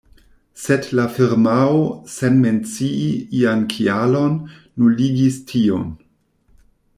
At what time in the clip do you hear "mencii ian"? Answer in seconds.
2.45-3.61